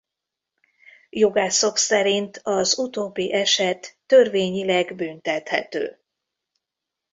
Jogászok 1.09 1.77
szerint 1.77 2.39
az 2.43 2.77
utóbbi 2.79 3.33
eset 3.33 3.97
törvényileg 4.05 4.95
büntethető. 4.95 5.99